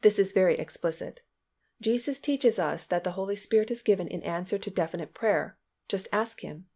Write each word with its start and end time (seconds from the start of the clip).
This 0.00 0.18
is 0.18 0.32
very 0.32 0.58
explicit. 0.58 1.20
Jesus 1.80 2.18
teaches 2.18 2.58
us 2.58 2.84
that 2.86 3.04
the 3.04 3.12
Holy 3.12 3.36
Spirit 3.36 3.70
is 3.70 3.80
given 3.82 4.08
in 4.08 4.20
answer 4.24 4.58
to 4.58 4.70
definite 4.72 5.14
prayer—just 5.14 6.08
ask 6.12 6.40
Him. 6.40 6.66